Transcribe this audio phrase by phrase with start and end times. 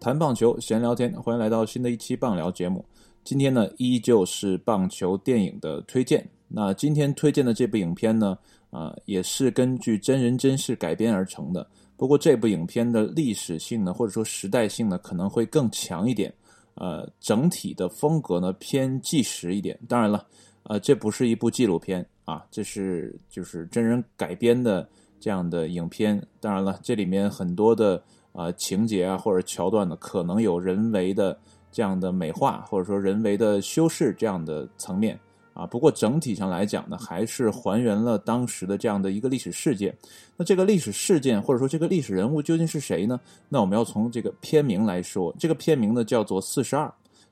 [0.00, 2.82] 谈棒球，闲聊天，欢迎来到新的一期棒聊节目。
[3.22, 6.26] 今天呢，依旧是棒球电影的推荐。
[6.48, 8.34] 那今天推荐的这部影片呢，
[8.70, 11.68] 啊，也是根据真人真事改编而成的。
[11.98, 16.32] 不过这部影片的历史性呢，或者说时代性呢，可能会更强一点。
[16.76, 19.78] 呃，整体的风格呢偏纪实一点。
[19.86, 20.26] 当然了，
[20.62, 24.88] 呃，这不是一部纪录片啊，这是就是真人改编的
[25.20, 26.26] 这样的影片。
[26.40, 28.02] 当然了，这里面很多的。
[28.32, 31.36] 啊，情节啊，或者桥段呢，可能有人为的
[31.72, 35.18] 这样的美化，或者说人为的修饰这样的层面
[35.52, 35.66] 啊。
[35.66, 39.96] 不过整体上来讲呢，还是还原了当时的这样的一个历史事件。
[40.36, 43.18] 那这个历史事件或者说这个历史人物究竟是谁呢？
[43.48, 46.86] 那我们要从这个片名来说，这个片名呢叫做《四十二》，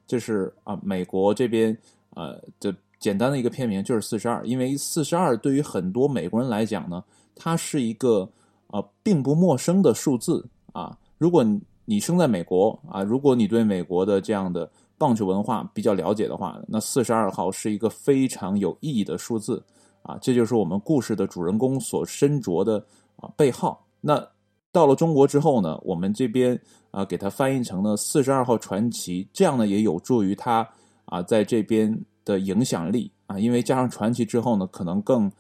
[0.07, 1.77] 这是啊美国这边
[2.15, 4.45] 呃的简单的一个片名，就是四十二。
[4.45, 7.03] 因为四十二对于很多美国人来讲呢，
[7.37, 8.29] 它是一个
[8.67, 10.45] 啊并不陌生的数字。
[10.73, 11.45] 啊，如果
[11.85, 19.65] 你生在美国啊，如果你对美国的这样的棒球文化比较了解的话，那四十二号是一个非常有意义的数字
[20.03, 22.85] 啊，这就是我们故事的主人公所身着的
[23.17, 23.83] 啊背号。
[24.01, 24.23] 那
[24.71, 30.69] 到了中国之后呢，我们这边啊给它翻译成了四十二号传奇，这样呢也有助于他
[31.07, 35.31] 啊在这边的影响力啊，因为加上传奇之后呢，可能更。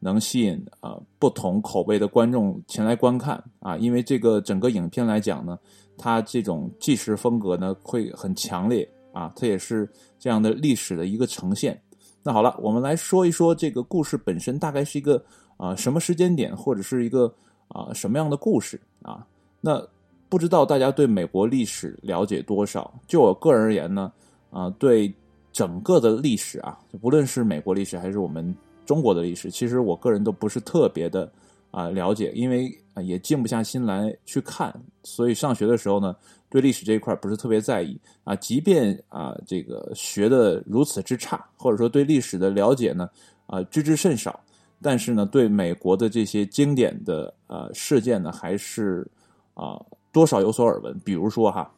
[0.00, 5.58] 能吸引啊不同口味的观众前来观看啊，因为这个整个影片来讲呢，
[5.96, 11.80] 它这种纪实风格呢会很强烈啊，它也是这样的历史的一个呈现。
[12.22, 15.20] 那好了，我们来说一说这个故事本身大概是一个
[15.56, 17.32] 啊什么时间点，或者是一个
[17.68, 19.26] 啊什么样的故事啊？
[19.60, 19.84] 那
[20.28, 22.92] 不知道大家对美国历史了解多少？
[23.08, 24.12] 就我个人而言呢，
[24.50, 25.12] 啊对
[25.50, 28.54] 整个的历史啊，就不论是美国历史还是我们。
[28.88, 31.30] 中国的历史，其实我个人都不是特别的
[31.70, 36.16] 啊了解，因为啊也静不下心来去看，所以上学的时候呢，
[36.48, 38.34] 对历史这一块不是特别在意啊。
[38.34, 43.10] 即便啊这个学的如此之差，或者说对历史的了解呢
[43.46, 44.40] 啊知之甚少，
[44.80, 49.06] 但是呢对美国的这些经典的呃事件呢还是
[49.52, 49.78] 啊
[50.10, 50.98] 多少有所耳闻。
[51.00, 51.70] 比如说哈，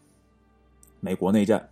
[1.01, 1.69] 美国内战，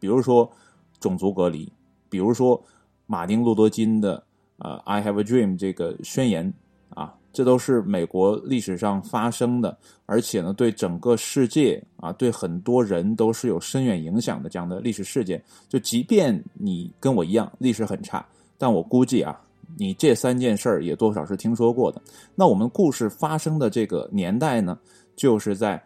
[0.00, 0.50] 比如说
[0.98, 1.70] 种族隔离，
[2.08, 2.64] 比如说
[3.04, 4.24] 马丁路德金的。
[4.58, 6.52] 呃，I have a dream 这个宣言
[6.90, 15.40] 啊，这都是美国历史上发生的，而且呢，对整个世界啊，对很多人都是有深远影响的这样的历史事件。
[15.68, 18.26] 就即便你跟我一样历史很差，
[18.58, 19.40] 但我估计啊，
[19.76, 22.02] 你这三件事儿也多少是听说过的。
[22.34, 24.76] 那我们故事发生的这个年代呢，
[25.14, 25.80] 就是在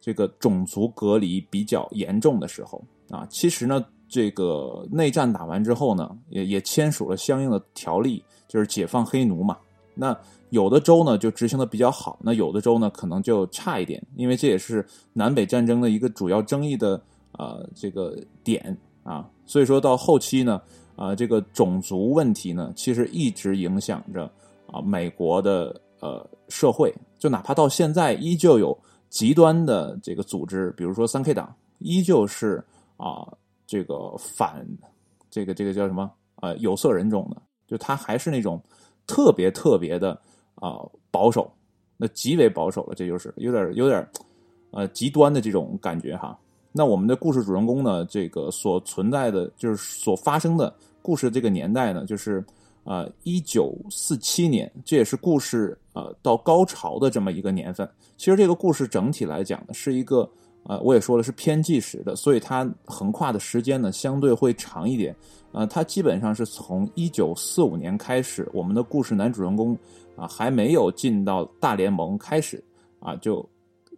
[0.00, 3.24] 这个种族隔离比较严重的时候啊。
[3.30, 3.84] 其实呢。
[4.10, 9.56] 这个内战打完之后呢，也也签署了相应的条例，就是解放黑奴嘛。
[9.94, 10.16] 那
[10.48, 17.00] 有的州呢就执行的比较好，那有的州呢可能就差一点，因为这也是南北战争的一个主要争议的
[17.38, 19.28] 呃这个点啊。
[19.46, 20.60] 所以说到后期呢，
[20.96, 24.24] 啊这个种族问题呢，其实一直影响着
[24.66, 28.76] 啊美国的呃社会，就哪怕到现在依旧有
[29.08, 32.64] 极端的这个组织，比如说三 K 党，依旧是
[32.96, 33.24] 啊。
[33.70, 34.66] 这个反，
[35.30, 36.10] 这个这个叫什么？
[36.42, 38.60] 呃，有色人种的，就他还是那种
[39.06, 40.20] 特别特别的
[40.56, 41.48] 啊保守，
[41.96, 44.04] 那极为保守了，这就是有点有点
[44.72, 46.36] 呃极端的这种感觉哈。
[46.72, 52.44] 那我们的故事主人公呢，这个所存在的就是所发生的故事这个年代呢，就是
[52.82, 57.88] 呃一九四七年，这也是故事呃到高潮的这么一个年份。
[58.16, 60.28] 其实这个故事整体来讲呢，是一个。
[60.64, 65.14] 呃，我也说了是偏纪实的，所以它横跨的时间呢相对会长一点。
[65.52, 69.76] 呃，它基本上是从一九四五年开始，我们的故事男主人公
[70.16, 72.62] 啊还没有进到大联盟开始
[73.00, 73.44] 啊，就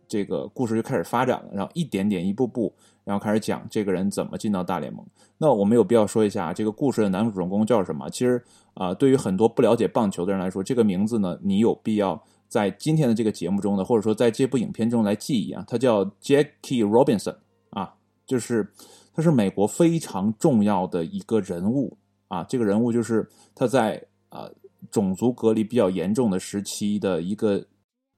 [0.09, 2.73] 这个故事就开始发展了，然后一点点一步步，
[3.05, 5.05] 然后开始讲这个人怎么进到大联盟。
[5.37, 8.09] 那我们有必要说一下这个故事的男主人公叫什么？
[8.09, 8.43] 其实
[8.75, 12.23] 啊，对于很多不了解棒球的人来说，这个名字呢，你有必要。
[12.53, 17.35] 在今天的这个节目中呢，或者说在这部影片中来记忆啊，他叫 Jackie Robinson
[17.71, 17.95] 啊，
[18.27, 18.71] 就是
[19.15, 21.97] 他是美国非常重要的一个人物
[22.29, 22.45] 啊。
[22.45, 24.51] 这个人物就是他在啊
[24.91, 27.65] 种族隔离比较严重的时期的一个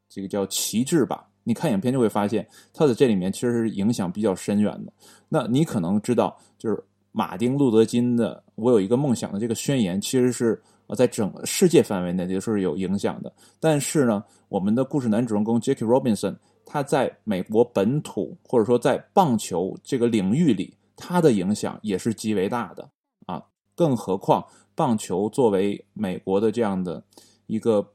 [0.09, 1.29] 这个叫旗帜吧。
[1.45, 4.93] 你看影片就会发现他在这里面其实是影响比较深远的。
[5.29, 6.83] 那你可能知道，就是
[7.13, 10.61] 马丁路德金的“我有一个梦想”的这个宣言，其实是。
[10.87, 13.33] 啊，在整个世界范围内就是有影响的。
[13.59, 16.37] 但是呢，我们的故事男主人公 Jackie Robinson，
[16.67, 22.89] 他在美国本土或者说在棒球这个领域里，他的影响也是极为大的
[23.27, 23.43] 啊。
[23.75, 24.45] 更何况
[24.75, 27.03] 棒球作为美国的这样的
[27.47, 27.87] 一个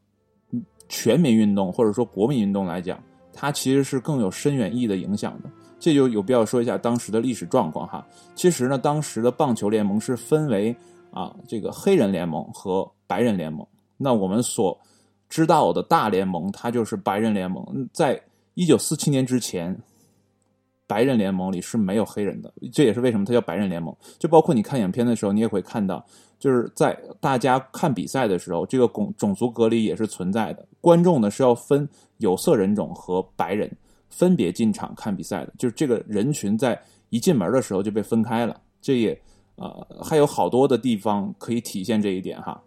[0.87, 3.01] 全民运动或者说国民运动来讲，
[3.31, 5.49] 它其实是更有深远意义的影响的。
[5.79, 8.05] 这就有必要说一下当时的历史状况哈。
[8.35, 10.75] 其实呢，当时的棒球联盟是分为
[11.11, 13.65] 啊这个黑人联盟和白人联盟。
[13.97, 14.79] 那我们所
[15.27, 17.89] 知道的大联盟，它就是白人联盟。
[17.93, 18.21] 在
[18.53, 19.77] 一九四七年之前，
[20.87, 23.95] 白人联盟里是没有黑人的，这也是为什么它叫白人联盟。
[24.17, 26.03] 就包括你看影片的时候，你也会看到，
[26.39, 30.65] 就是在大家看比赛的时候，这个种种族隔离也是存在的。
[30.81, 33.69] 观众呢是要分有色人种和白人
[34.09, 38.59] 分别进场看比赛的，就是这个人群在一进门的时候就被分开了。
[38.81, 39.21] 这也
[39.59, 42.59] 呃还有好多的地方可以体现这一点哈。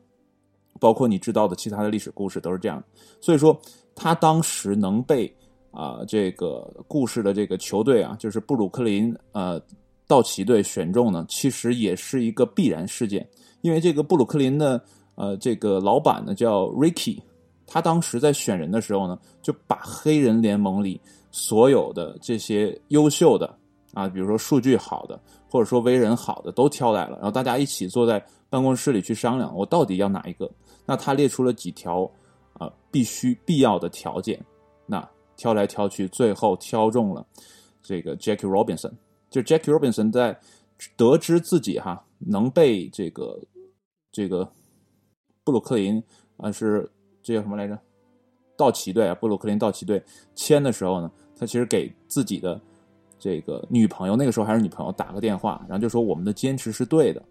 [0.81, 2.83] 包括你知道的其他的历史故事都是这样，
[3.21, 3.57] 所以说
[3.95, 5.33] 他当时能被
[5.71, 9.63] 啊这个故事的这个球队啊，就是布鲁克林呃
[10.09, 13.25] 道奇队选中呢，其实也是一个必然事件，
[13.61, 14.83] 因为这个布鲁克林的
[15.15, 17.21] 呃这个老板呢叫 Ricky，
[17.65, 21.01] 他当时在选人的时候呢，就把黑人联盟里
[21.31, 23.55] 所有的这些优秀的
[23.95, 25.21] 啊，比如说数据好的，
[25.53, 30.51] 或者说为人好的都挑来了，然后大家一起坐在办公室里去商量，我到底要哪一个。
[30.87, 32.11] 那他列出了几条
[32.55, 34.43] 啊必须必要的条件，
[34.87, 35.07] 那
[35.37, 37.27] 挑来挑去，最后挑中了
[37.83, 38.93] 这个 Jackie Robinson。
[39.29, 40.41] 就 Jackie Robinson 在
[40.97, 43.39] 得知自己哈能被这个
[44.11, 44.51] 这个
[45.45, 46.03] 布鲁克林
[46.39, 46.91] 啊是
[47.23, 47.79] 这叫什么来着？
[48.57, 50.03] 道奇队啊，布鲁克林道奇队
[50.35, 52.59] 签的时候呢，他其实给自己的
[53.23, 57.23] 这个女朋友，那个时候还是女朋友打个电话，然后就说我们的坚持是对的。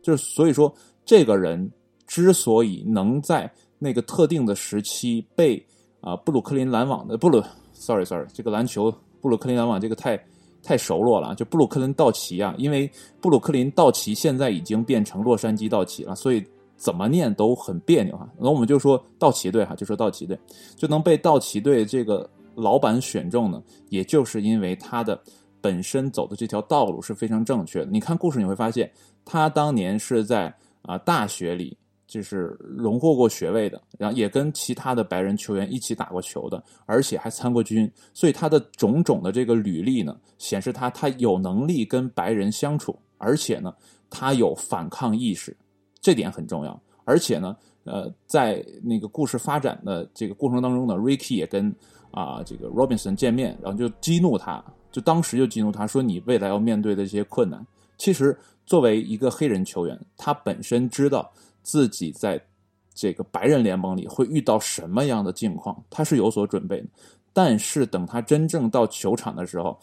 [0.00, 0.72] 就是所以说
[1.04, 1.68] 这个人。
[2.04, 5.64] 之所以能在那个特定的时期被
[6.02, 7.42] 啊布鲁克林篮网的布鲁
[7.72, 10.22] ，sorry sorry，这个篮球布鲁克林篮网这个太
[10.62, 16.44] 太熟络了，就布鲁克林道奇啊，因为布鲁克林道奇现在已经变成洛杉矶道奇了，所以
[16.76, 18.28] 怎么念都很别扭哈。
[18.38, 20.38] 那我们就说道奇队哈，就说道奇队
[20.76, 25.20] 就能被道奇队这个老板选中呢，也就是因为他的
[25.60, 27.86] 本身走的这条道路是非常正确的。
[27.86, 28.90] 你看故事你会发现，
[29.24, 31.76] 他当年是在啊大学里。
[32.08, 43.74] 就是荣获过学位的，然后也跟其他的白人球员一起打过球的，而且还参过军，所以他的种种的这个履历呢，显示他他有能力跟白人相处，而且呢，
[44.10, 45.56] 他有反抗意识，
[46.02, 46.78] 这点很重要。
[47.04, 51.74] 而且呢，呃，在那个故事发展的这个过程当中呢，Ricky 也跟
[52.10, 57.64] 啊这个 Robinson 见面，然后就激怒他，就当时就激怒他说：“你未来要面对的这些困难。”
[57.98, 58.36] 其实
[58.66, 61.32] 作为一个黑人球员，他本身知道。
[61.64, 62.44] 自己在
[62.92, 66.88] 这个白人联盟里会遇到什么样的境况，他是有所准备的。
[67.32, 69.78] 但是等他真正到球场的时候，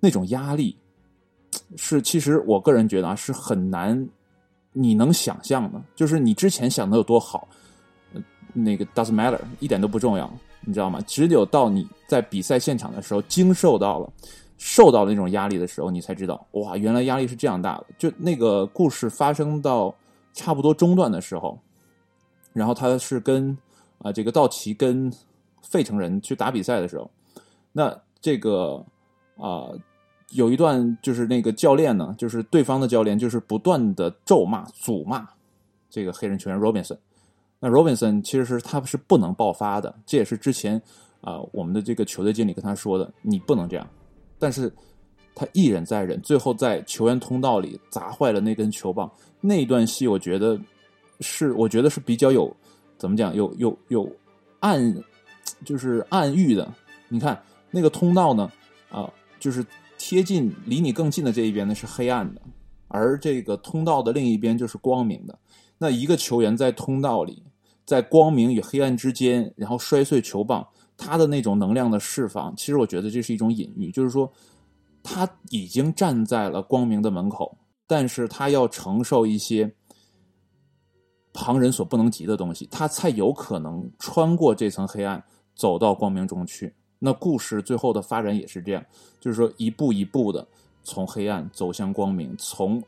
[0.00, 0.76] 那种压力
[1.76, 4.08] 是，其实我个人觉得啊，是很难
[4.78, 5.80] 你能想象的。
[5.94, 7.48] 就是你之前想的有多好，
[8.52, 10.30] 那个 doesn't matter，一点都不重要，
[10.60, 11.00] 你知道吗？
[11.06, 14.12] 只有到你在比赛现场的时候，经受到了、
[14.58, 17.86] 受到了那种压力的时候，你才知道，哇，原来压力是这样大的。
[17.96, 19.94] 就那个故事发生到。
[20.38, 21.58] 差不多中段的时候，
[22.52, 23.56] 然后他是跟
[24.02, 25.10] 啊这个道奇跟
[25.62, 27.10] 费城人去打比赛的时候，
[27.72, 28.84] 那这个
[29.38, 29.70] 啊
[30.30, 35.28] 有一段就是那个教练呢，就是对方的教练就是不断的咒骂、诅骂
[35.88, 36.98] 这个黑人球员 Robinson。
[37.60, 40.80] 那 Robinson 其实是他是不能爆发的，这也是之前
[41.20, 43.88] 啊我们的这个球队经理跟他说的，你不能这样。
[44.38, 44.70] 但是
[45.34, 49.10] 他一忍再忍，最后在球员通道里砸坏了那根球棒。
[49.40, 50.58] 那段戏我觉得
[51.20, 52.54] 是，我觉得是比较有
[52.98, 54.10] 怎么讲，有有有
[54.60, 54.94] 暗，
[55.64, 56.70] 就是暗喻的。
[57.08, 57.40] 你看
[57.70, 58.50] 那个通道呢，
[58.90, 59.64] 啊，就是
[60.08, 62.40] 贴近离你更近的这一边呢是黑暗的，
[62.86, 65.36] 而这个通道的另一边就是光明的。
[65.78, 67.42] 那一个球员在通道里，
[67.84, 70.64] 在光明与黑暗之间，然后摔碎球棒，
[70.96, 74.32] 他的那种能量的释放，其实我觉得这是一种隐喻，就是说
[75.02, 77.58] 他已经站在了光明的门口。
[77.88, 79.74] 但是他要承受一些
[81.32, 85.24] 旁人所不能及的东西，他才有可能穿过这层黑暗，
[85.56, 86.76] 走到光明中去。
[86.98, 88.84] 那故事最后的发展也是这样，
[89.20, 90.46] 就是说一步一步的
[90.82, 92.82] 从黑暗走向光明，从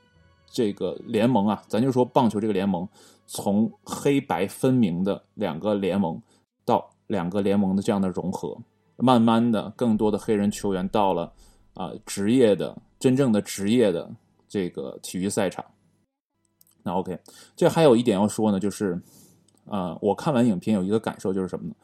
[0.46, 2.88] 这个联盟啊，咱就说棒球这个联盟，
[3.26, 6.20] 从黑白分明的两个联盟
[6.64, 8.56] 到两个联盟的这样的融合，
[8.96, 11.32] 慢慢的，更多的黑人球员到了
[11.74, 14.10] 啊职业的真正的职业的。
[14.50, 15.62] 这个体育赛场，
[16.82, 17.18] 那 OK，
[17.54, 18.98] 这还有一点要说呢，就是，
[19.66, 21.74] 呃，我看完影片有一个感受就是什么呢？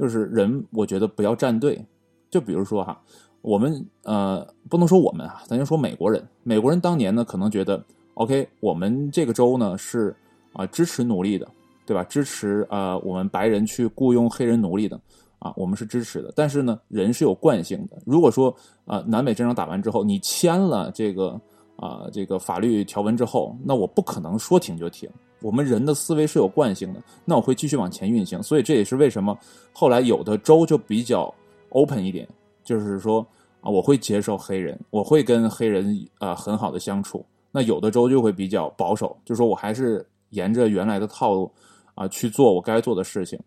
[0.00, 1.84] 就是人，我觉得不要站队。
[2.30, 2.98] 就比如说哈，
[3.42, 6.26] 我们呃，不能说我们啊，咱就说美国人。
[6.42, 10.16] 美国人当年呢，可能觉得 OK，我们这个州呢是
[10.54, 11.46] 啊支持奴隶的，
[11.84, 12.02] 对吧？
[12.04, 14.98] 支持啊我们白人去雇佣黑人奴隶的。
[15.40, 16.32] 啊，我们是支持的。
[16.36, 17.96] 但是呢，人是有惯性的。
[18.06, 18.54] 如果说
[18.84, 21.40] 啊，南北战争打完之后，你签了这个
[21.76, 25.10] 啊这个法律条文之后，那我不可能说停就停。
[25.40, 28.42] 我们人的思维是有惯性的，那我会继续往前运行。
[28.42, 29.38] 所以这也是为什么
[29.72, 31.32] 后来有的州就比较
[31.70, 32.28] open 一点，
[32.62, 33.26] 就是说
[33.60, 37.24] 啊，我会接受黑人，我会跟黑人啊很好的相处。
[37.50, 41.50] 那有的州就会比较保守，就说我还是沿着原来的套路
[41.94, 43.38] 啊去做我该做的事情。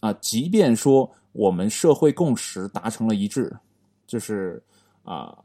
[0.00, 3.52] 啊，即便说我们社会共识达成了一致，
[4.06, 4.62] 就是
[5.02, 5.36] 啊，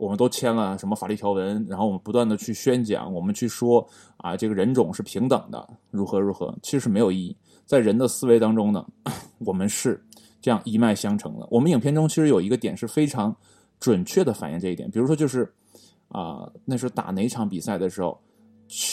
[0.00, 7.36] 我们都签了什么法律条文，然后我们不断的去宣讲，我们去说啊，这个人种是平等的，如何如何，其实是没有意义。
[7.66, 8.84] 在人的思维当中呢，
[9.44, 10.02] 我们是
[10.40, 11.46] 这样一脉相承的。
[11.50, 13.36] 我们影片中其实有一个点是非常
[13.78, 15.52] 准确的反映这一点，比如说就是
[16.08, 18.18] 啊，那时候打哪场比赛的时候，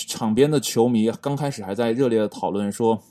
[0.07, 3.01] 场边的球迷刚开始还在热烈的讨论说。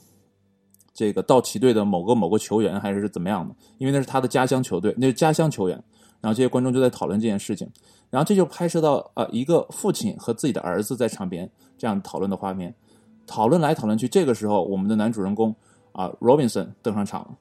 [0.93, 3.55] 这个道奇队的某个某个球员还是怎么样的？
[3.77, 5.83] 因为那是他的家乡球队，那是家乡球员。
[6.21, 7.69] 然后这些观众就在讨论这件事情，
[8.09, 12.73] 然后这就拍摄到呃一个父亲和自己的儿子在场边这样讨论的画面，
[13.25, 14.07] 讨论来讨论去。
[14.07, 15.55] 这个时候，我们的男主人公
[15.91, 17.37] 啊，Robinson 登上场了。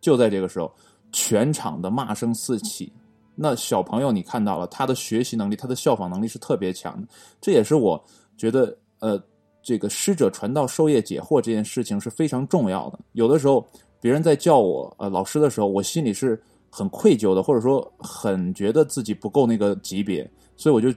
[0.00, 0.72] 就在这个时候，
[1.12, 2.92] 全场的骂声四起。
[3.34, 7.08] 那小朋友，你看到了他的学习能力，他的效仿能力是特别强的。
[7.40, 8.04] 这也是我
[8.36, 9.22] 觉得呃。
[9.62, 12.98] 这个师者传道授业解惑这件事情是非常重要的。
[13.12, 13.62] 有的时候
[14.00, 20.88] 别人在叫我呃老师的时候，我心里是很愧疚的，或者说很觉得自己不够那个级别，所以我就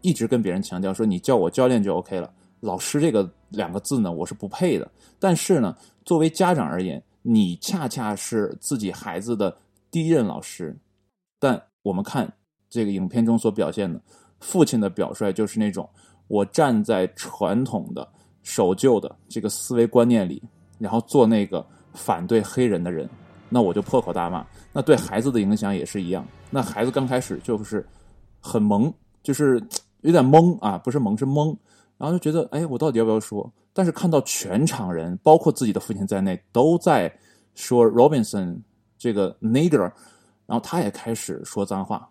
[0.00, 9.56] 一直跟别人强调说：“你叫我教练就 OK 了，老师这个两个字呢，我是不配的。”但是呢，作为家长而言，你恰恰是自己孩子的
[9.90, 10.76] 第一任老师。
[11.38, 12.32] 但我们看
[12.70, 14.00] 这个影片中所表现的
[14.40, 15.88] 父亲的表率，就是那种。
[16.26, 18.06] 我站在传统的
[18.42, 20.42] 守旧的这个思维观念里，
[20.78, 23.08] 然后做那个反对黑人的人，
[23.48, 24.46] 那我就破口大骂。
[24.72, 26.24] 那对孩子的影响也是一样。
[26.50, 27.86] 那孩子刚开始就是
[28.40, 29.62] 很懵，就是
[30.00, 31.56] 有点懵啊，不是懵是懵，
[31.96, 33.50] 然后就觉得哎，我到底要不要说？
[33.72, 37.12] 但是看到全场人，包括自己的父亲在内，都在
[37.54, 38.60] 说 Robinson
[38.96, 39.92] 这个 nigger，
[40.46, 42.08] 然后他也开始说脏话。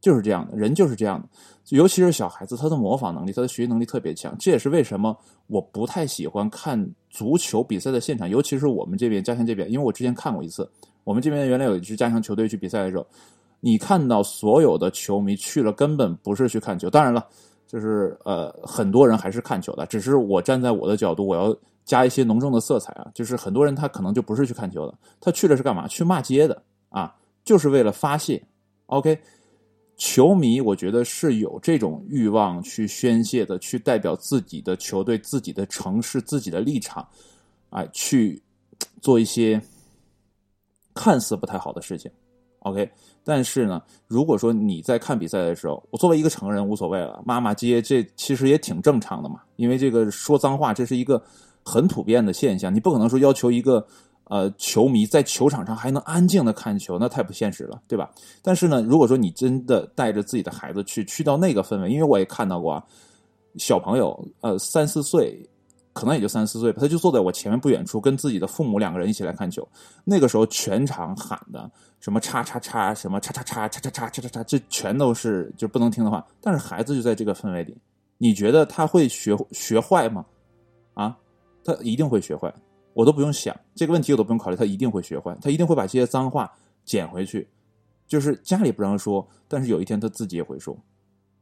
[0.00, 1.28] 就是这样的人，就是这样的，
[1.76, 4.34] 尤其是小孩子，他的模仿能力，他的学习能力特别强。
[4.38, 5.16] 这也是为什么
[5.48, 10.70] 我不太喜欢看足球比赛的现场，尤其是我们这边家乡这边，因为我之前看过一次，
[11.02, 13.04] 我们这边原来有一支家乡球队去比赛的时候，
[13.60, 16.88] 你看到所有的球迷去了，根本不是去看球。
[16.88, 17.26] 当然了，
[17.66, 23.10] 就是呃，很多人还是看球的，只是我站在我的角度，我要加一些浓重的色彩啊。
[23.12, 25.88] 就是很多人他可能就不是去看球的，他去了是干嘛？
[25.88, 28.40] 去骂街的啊，就是为了发泄。
[28.86, 29.20] OK。
[29.98, 37.06] 球迷，我觉得是有这种欲望去宣泄的，去代表自己的球队、自己的城市、自己的立场，
[37.68, 38.40] 啊，去
[39.02, 39.60] 做一些
[40.94, 42.08] 看似不太好的事情。
[42.60, 42.88] OK，
[43.24, 51.20] 但是呢，如果说你在看比赛的时候，我作为一个成人无所谓了，骂骂街这其实也挺正常的嘛，因为这个说脏话这是一个
[51.64, 53.84] 很普遍的现象，你不可能说要求一个。
[54.28, 58.10] 呃，球迷在球场上还能安静的看球，那太不现实了，对吧？
[58.42, 62.84] 但是呢，如果说你真的带着自己的孩子去，去到那个氛围，因为我也看到过啊，
[63.56, 65.42] 小朋友，呃，三四岁，
[65.94, 69.66] 可能也就三四岁，他就坐在我前面不远处，跟自己的父母两个人一起来看球。
[70.04, 76.24] 那个时候全场喊的什么叉叉叉，什么叉叉叉叉叉叉叉叉叉，这全都是就不能听的话。
[76.40, 77.76] 但是孩子就在这个氛围里，
[78.18, 80.24] 你觉得他会学学坏吗？
[80.94, 81.16] 啊，
[81.64, 82.52] 他一定会学坏。
[82.98, 86.52] 我都不用想这个问题，我都不用考虑，他一定会学坏，他一定会把这些脏话
[86.84, 87.46] 捡回去。
[88.08, 90.76] 就是家里不让说，但是有一天他自己也会说。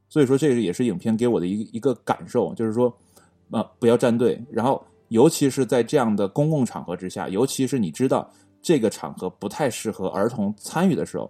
[0.07, 2.95] 所以说，这个也是影片给我的一个一个感受，就是说，
[3.49, 4.39] 啊，不要站队。
[4.51, 11.27] 然后，尤其是在这样的公共场合之下，尤其是你知道这个场合不太适合儿童参与的时候，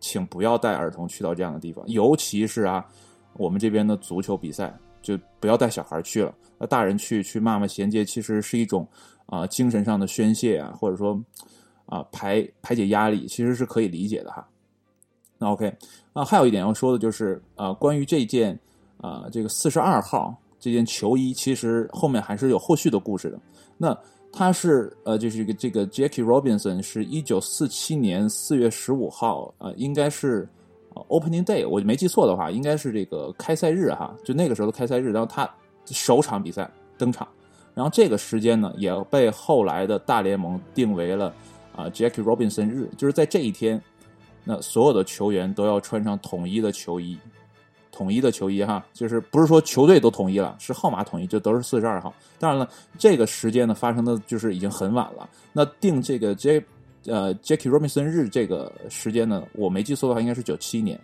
[0.00, 1.82] 请不要带儿童去到这样的地方。
[1.88, 2.86] 尤其是啊，
[3.38, 6.34] 我们这边的足球比赛，就不要带小孩去了。
[6.58, 8.86] 那大人去去骂骂衔接，其实是一种。
[9.32, 11.18] 啊，精神上的宣泄啊，或者说
[11.86, 14.46] 啊排排解压力，其实是可以理解的哈。
[15.38, 15.74] 那 OK，
[16.12, 18.58] 啊，还有一点要说的就是啊，关于这件
[18.98, 23.40] 啊这个四十二号这件球衣，其实后面还是有后续的故事的。
[23.78, 23.98] 那
[24.30, 30.46] 他是呃，就是这个这个 Jackie Robinson 是一九四七年四月十五号啊，应该是
[31.08, 35.50] Opening Day，我没记错的话，应该是这个开赛日哈，就那个时候的开赛日，然后他
[35.86, 37.26] 首场比赛登场。
[37.74, 41.34] 然后这个时间呢，也被后来的大联盟定为了
[41.74, 43.80] 啊，Jackie Robinson 日，就是在这一天，
[44.44, 47.18] 那所有的球员都要穿上统一的球衣，
[47.90, 52.14] 统一的球衣哈，就是不是说球队都统一了，是号码统一，就都是四十二号。
[52.38, 55.28] 当然了，这个时间呢发生的就是已经很晚了。
[55.52, 56.62] 那定这个 J
[57.06, 61.00] 呃 Jackie Robinson 日这个时间呢，我没记错的话，应该是九七年。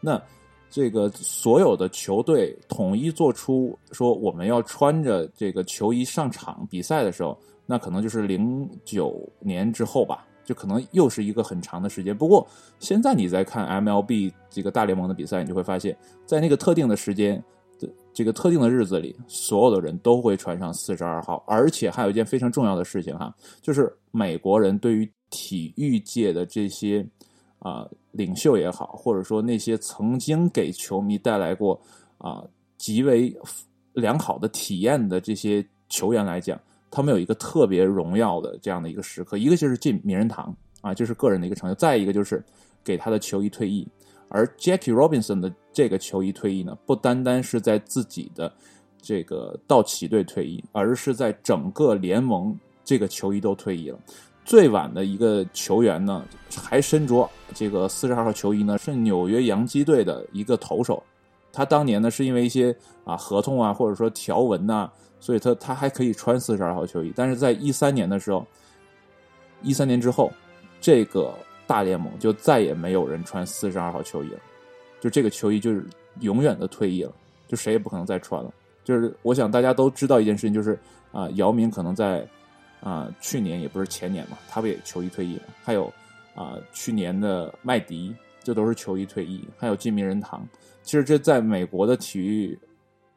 [0.00, 0.20] 那
[0.68, 12.16] 这个所有的球队统一做出说我们要穿着这个球衣上场比赛的时候，那可能就是零九年之后吧，就可能又是一个很长的时间。
[12.16, 12.46] 不过
[12.78, 15.96] 现在你在看 MLB 这个大联盟的比赛，你就会发现，
[16.26, 17.42] 在那个特定的时间
[17.78, 27.06] 的这个特定的日子里，所有的人都会穿上四十二号，而且还有一件非常重要的事情哈，就是美国人对于体育界的这些。
[27.58, 31.80] 啊，领袖也好，或者说那些曾经给球迷带来过
[32.18, 32.42] 啊
[32.76, 33.36] 极为
[33.92, 42.44] 良好的体验的这些球员来讲，他们有一个特别荣耀的这样的一个时刻，一个就是进名人堂啊，就是个人的一个成就；再一个就是
[42.82, 43.86] 给他的球衣退役。
[44.28, 48.52] 而 Jackie Robinson 的这个球衣退役呢，不单单是在自己的
[49.00, 53.98] 这个道奇队退役，而是在整个联盟这个球衣都退役了。
[54.46, 56.24] 最晚的一个球员呢，
[56.56, 61.02] 还身着这个四十二号球衣呢，是纽约洋基队的一个投手。
[61.52, 62.74] 他当年呢，是因为一些
[63.04, 64.88] 啊合同啊，或者说条文呐，
[65.18, 67.12] 所以他他还可以穿四十二号球衣。
[67.16, 68.46] 但是在一三年的时候，
[69.62, 70.32] 一三年之后，
[70.80, 71.34] 这个
[71.66, 74.38] 大联盟就再也没有人穿四十二号球衣了，
[75.00, 75.84] 就这个球衣就是
[76.20, 77.12] 永远的退役了，
[77.48, 78.54] 就谁也不可能再穿了。
[78.84, 80.78] 就是我想大家都知道一件事情，就是
[81.10, 82.24] 啊，姚明可能在。
[82.86, 85.42] 啊，去年也不是前年嘛，他不也球衣退役了？
[85.64, 85.92] 还有
[86.36, 88.14] 啊，去年的麦迪，
[88.44, 90.48] 这都是球衣退役，还有进名人堂。
[90.84, 92.56] 其实这在美国的体育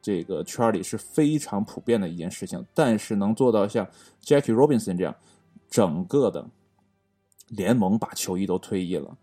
[0.02, 2.66] 这个圈里是非常普遍的一件事情。
[2.74, 3.86] 但是能做到像
[4.24, 5.14] Jackie Robinson 这样，
[5.70, 6.44] 整个的
[7.46, 9.16] 联盟把球衣都退役了，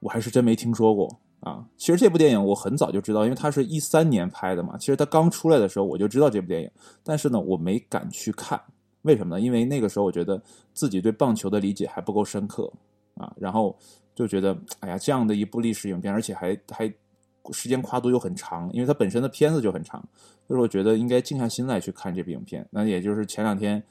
[0.00, 1.64] 我还是真没听说过啊。
[1.76, 4.76] 其实这部电影我很早就知道，因为它是一三年拍的嘛。
[4.78, 6.68] 其实它刚出来的时候我就知道这部电影，
[7.04, 8.60] 但是呢，我没敢去看。
[9.02, 9.40] 为什么呢？
[9.40, 10.40] 因为那个时候我觉得
[10.74, 12.70] 自己对棒球的理解还不够深刻
[13.14, 13.76] 啊，然后
[14.14, 16.92] 就觉得哎呀，这样的一部历史影片，而且还还
[17.52, 20.06] 时间跨度又很长，因为它本身的片子就很长，
[20.46, 22.66] 所以我觉得应该静下心来去看这部影片。
[22.70, 23.82] 那也就是前两天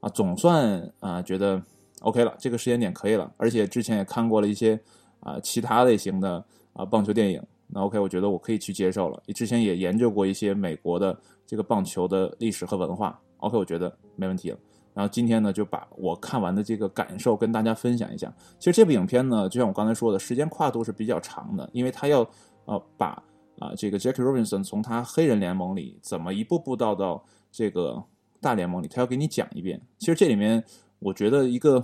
[0.00, 1.60] 啊，总算啊觉得
[2.00, 4.78] OK 了，这个时间点可以了，而且之前也看过了一些
[5.20, 9.20] 啊其他类型的啊棒球电影，那 OK，我觉得我可以去接受了。
[9.34, 13.20] 之前也研究过一些美国的这个棒球的历史和文化。
[13.42, 14.58] OK，我觉得没问题了。
[14.94, 18.32] 然后今天呢，就把我看完的这个感受跟大家分享一下。
[18.58, 22.20] 其实这部影片呢，就像我刚才说的，时间跨度是比较长的，因为他要
[22.66, 23.20] 呃把
[23.58, 28.04] 啊这个 Jackie Robinson 从他黑人联盟里怎么一步步到到这个
[28.40, 29.80] 大联盟里，他要给你讲一遍。
[29.98, 30.62] 其实这里面
[30.98, 31.82] 我觉得一个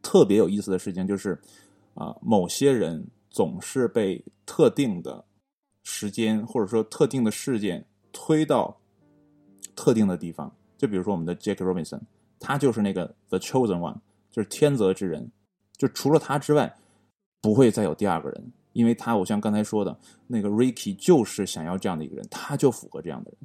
[0.00, 1.38] 特别有意思的事情就是
[1.94, 5.24] 啊，某些人总是被特定的
[5.82, 8.78] 时间或者说特定的事件推到。
[9.74, 12.00] 特定的地方，就比如说我们的 Jack Robinson，
[12.38, 13.96] 他就是那个 The Chosen One，
[14.30, 15.30] 就是天择之人，
[15.76, 16.74] 就除了他之外，
[17.40, 23.38] 不会再有第二个人，因为他我像刚才说的那个 Ricky 就是想要这样的一个人，他就符合这样的人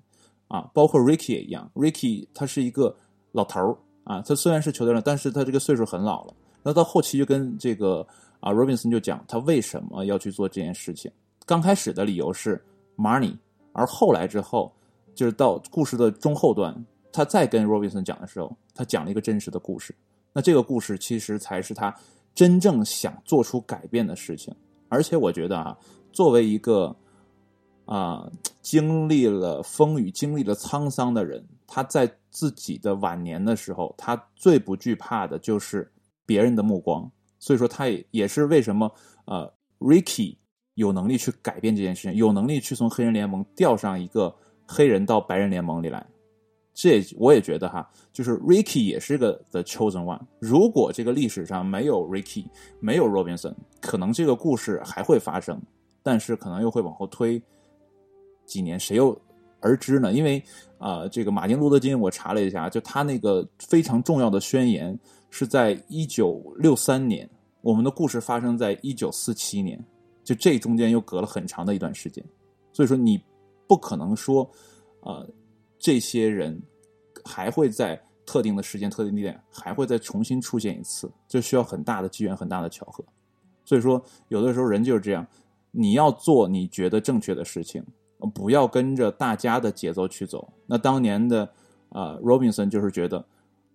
[0.47, 2.95] 啊，包括 Ricky 也一样，Ricky 他是一个
[3.31, 8.05] 老头儿啊，他虽然是球队了，但是他这个岁数很老了，那到后期就跟这个
[8.39, 11.11] 啊 Robinson 就讲他为什么要去做这件事情，
[11.45, 12.63] 刚开始的理由是
[12.97, 13.37] money，
[13.73, 14.71] 而后来之后。
[15.19, 16.73] 就是到故事的中后段，
[17.11, 19.93] 他再跟 Robinson 讲的时候，他讲了一个真实的故事。
[20.31, 21.93] 那这个故事其实才是他
[22.33, 24.55] 真正想做出改变的事情。
[24.87, 25.77] 而且我觉得啊，
[26.13, 26.95] 作为一个
[27.83, 35.91] 啊经历了风雨、经历了沧桑的人，他在自己的晚年的时候，他最不惧怕的就是
[36.25, 37.11] 别人的目光。
[37.39, 38.89] 所以说，他也也是为什么
[39.25, 40.37] 呃 Ricky
[40.75, 44.33] 有能力去改变这件事情，有能力去从黑人联盟调上一个。
[44.71, 46.05] 黑人到白人联盟里来，
[46.75, 50.21] 这我也觉得哈，就是 Ricky 也是个 The Chosen One。
[50.37, 52.45] 如果这个历史上没有 Ricky，
[52.79, 55.59] 没有 Robinson，可能这个故事还会发生，
[56.03, 57.41] 但是可能又会往后推
[58.45, 59.19] 几年，谁又
[59.59, 60.13] 而知呢？
[60.13, 60.41] 因为
[60.77, 64.97] 啊，这个马丁路德金，我查了一下，就他那个非常重要的宣言
[65.31, 67.27] 是在一九六三年，
[67.61, 69.83] 我们的故事发生在一九四七年，
[70.23, 72.23] 就这中间又隔了很长的一段时间，
[72.71, 73.19] 所以说你。
[73.69, 74.49] 不可能说，
[75.01, 75.29] 呃，
[75.77, 76.59] 这些人
[77.23, 83.05] 还会在特定的时间、特定地点还会再重新出现一次，这需要很大的机缘、很大的巧合。
[83.63, 85.23] 所以说，有的时候人就是这样，
[85.69, 87.85] 你要做你觉得正确的事情，
[88.33, 90.51] 不要跟着大家的节奏去走。
[90.65, 91.43] 那当年的
[91.89, 93.23] 啊，Robinson 就是觉得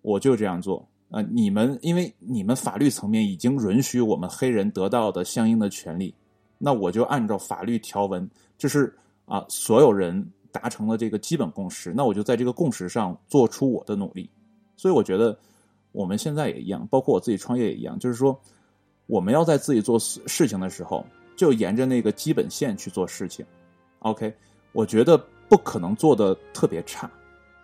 [0.01, 6.13] 我就这样做啊，你们因为你们法律层面已经允许我们黑人得到的相应的权利，
[6.57, 8.93] 那我就按照法律条文，就是。
[9.25, 14.29] 啊，所有人达成了这个基本共识，那我就在这个共识上做出我的努力。
[14.77, 15.37] 所以我觉得，
[15.91, 18.39] 我们现在也一样，包括我自己创业也一样，就是说，
[19.07, 23.45] 我们要在自己做事情的时候，就沿着那个基本线去做事情。
[23.99, 24.33] OK，
[24.71, 25.17] 我觉得
[25.49, 27.09] 不可能做的特别差。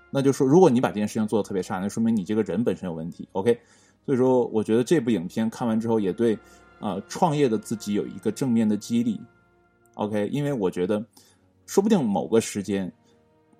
[0.09, 3.27] 那就说，如果你把这件事情做的特别差，那说明你这个人本身有问题。
[3.33, 3.57] OK，
[4.05, 6.37] 所以说，我觉得这部影片看完之后，也对
[6.79, 9.19] 啊创业的自己有一个正面的激励。
[9.95, 11.05] OK，因为我觉得，
[11.71, 12.91] 说不定某个时间。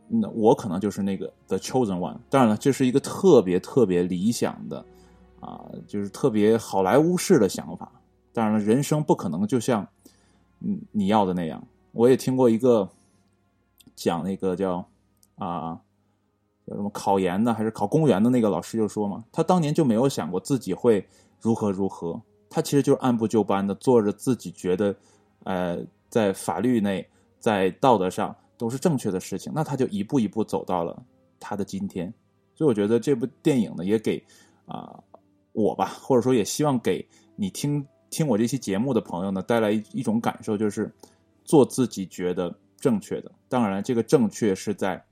[0.09, 2.17] 那我可能就是那个 the chosen one。
[2.29, 4.85] 当然了，这是一个特别特别理想的，
[5.39, 7.89] 啊，就是特别好莱坞式的想法。
[8.33, 9.87] 当然了，人生不可能就像
[10.59, 11.65] 嗯你要的那样。
[11.93, 12.89] 我也听过一个
[13.95, 14.85] 讲那个叫
[15.35, 15.79] 啊
[16.67, 21.07] 叫什么考研的还是考公务员的那个老师就说嘛，他当年就没有想过自己会
[21.39, 24.93] 如何如何，他其实就是按部就班的做着自己觉得
[25.45, 27.07] 呃在法律内
[27.41, 28.33] 在道德上。
[28.57, 31.03] 都是正确的事情，那他就一步一步走到了
[31.39, 32.13] 他的今天。
[32.53, 34.23] 所以我觉得这部电影呢，也给
[34.67, 35.03] 啊
[35.51, 37.03] 我吧，或者说也希望给
[37.35, 40.93] 你听听我这期节目的朋友呢，带来一一种感受，就是
[41.43, 43.31] 做自己觉得正确的。
[43.49, 45.03] 当然，这个正确是在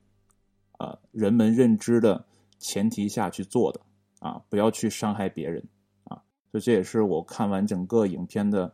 [0.77, 2.23] 啊人们认知的
[2.59, 3.81] 前提下去做的
[4.19, 5.67] 啊，不要去伤害别人
[6.03, 6.21] 啊。
[6.51, 8.71] 所以这也是我看完整个影片的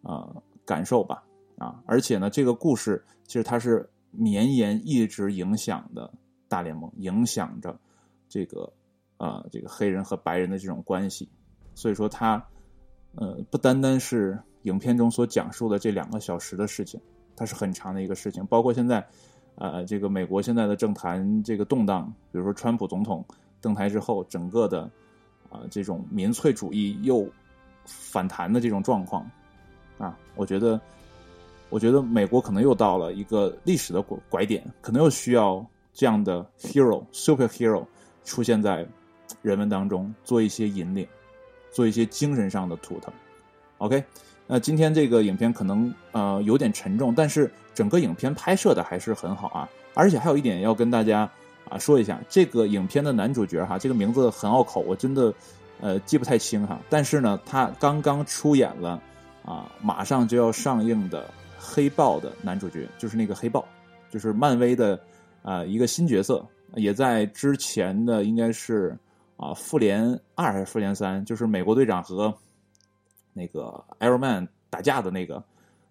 [0.00, 1.22] 呃感受吧
[1.64, 1.82] 啊。
[1.86, 3.88] 而且呢，这个故事其实它是。
[4.16, 6.08] 绵延一直影响的
[6.46, 7.76] 大联盟，影响着
[8.28, 8.72] 这个
[9.16, 11.28] 呃这个黑人和白人的这种关系，
[11.74, 12.40] 所以说它
[13.16, 17.00] 呃不单单是影片中所讲述的这两个小时的事情，
[17.34, 18.46] 它是很长的一个事情。
[18.46, 19.04] 包括现在
[19.56, 23.26] 呃这个美国现在的政坛这个动荡，比如说川普总统
[23.60, 24.88] 登台之后，整个的
[25.50, 27.28] 啊这种民粹主义又
[27.84, 29.28] 反弹的这种状况
[29.98, 30.80] 啊，我觉得。
[31.74, 37.84] 我觉得美国可能又到了一个历史的拐拐点，可能又需要这样的 hero superhero
[38.24, 38.86] 出现在
[39.42, 41.04] 人们当中，做一些引领，
[41.72, 43.12] 做一些精神上的图腾。
[43.78, 44.04] OK，
[44.46, 49.68] 那今天这个影片可能呃有点沉重，但是整个影片拍摄的还是很好啊。
[49.94, 51.28] 而且还有一点要跟大家
[51.68, 55.34] 啊说一下，这个影片的男主角哈，这个名字很拗口，我真的
[55.80, 56.78] 呃记不太清哈。
[56.88, 59.02] 但是呢，他刚刚出演了
[59.44, 61.28] 啊，马上就要上映的。
[61.64, 63.66] 黑豹的男主角就是那个黑豹，
[64.10, 65.00] 就是漫威的
[65.42, 68.96] 啊一个新角色，也在之前的应该是
[69.36, 72.32] 啊复联二还是复联三，就是美国队长和
[73.32, 75.42] 那个 Iron Man 打架的那个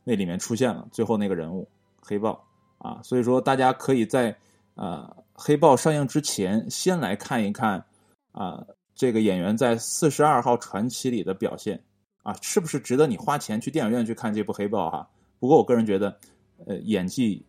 [0.03, 1.67] 那里面出现了，最后那个人物
[1.99, 2.45] 黑豹
[2.77, 4.37] 啊，所以说大家可以在
[4.75, 7.83] 呃黑豹上映之前先来看一看
[8.31, 11.83] 啊这个演员在四十二号传奇里的表现
[12.21, 15.09] 啊，是不是值得你花钱去电影院去看这部黑豹哈？
[15.43, 16.17] 不过我个人觉得，
[16.65, 17.45] 呃，演技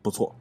[0.00, 0.34] 不错，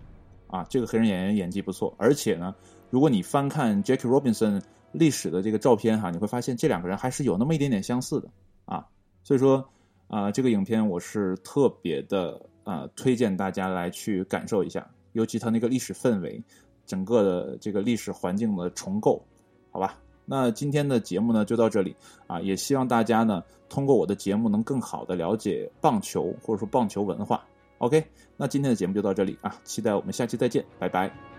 [0.48, 2.56] 啊，这个黑人演员演技不错，而且呢，
[2.90, 4.62] 如果你翻看 Jackie Robinson
[4.94, 8.30] 历史的这个照片哈，你会发现这两个人还是有那么一点点相似的
[8.64, 8.88] 啊，
[9.26, 9.68] 所以说
[10.08, 16.42] 啊，这个影片我是特别的啊，推荐大家来去感受一下，尤其它那个历史氛围，
[16.86, 19.22] 整个的这个历史环境的重构，
[19.70, 20.00] 好吧。
[20.26, 21.96] 那今天的节目呢就到这里
[22.28, 27.44] 啊，也希望大家呢通过我的节目能更好的了解棒球或者说棒球文化。
[27.80, 28.04] OK，
[28.38, 31.35] 那今天的节目就到这里啊，期待我们下期再见，拜拜。